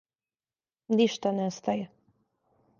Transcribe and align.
Ништа 1.01 1.35
не 1.43 1.47
стаје. 1.61 1.87